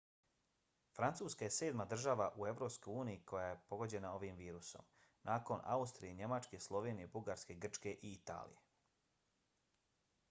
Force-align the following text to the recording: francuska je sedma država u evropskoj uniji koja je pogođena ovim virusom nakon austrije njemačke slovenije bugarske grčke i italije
francuska 0.99 1.43
je 1.45 1.49
sedma 1.57 1.85
država 1.91 2.25
u 2.43 2.47
evropskoj 2.51 2.95
uniji 3.01 3.21
koja 3.33 3.43
je 3.51 3.59
pogođena 3.73 4.13
ovim 4.19 4.41
virusom 4.41 4.89
nakon 5.31 5.63
austrije 5.77 6.17
njemačke 6.23 6.63
slovenije 6.69 7.13
bugarske 7.19 7.61
grčke 7.67 7.93
i 8.01 8.15
italije 8.17 8.67